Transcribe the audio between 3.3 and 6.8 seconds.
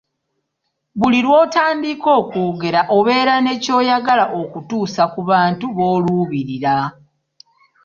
ne ky'oyagala okutuusa ku bantu b'oluubirira.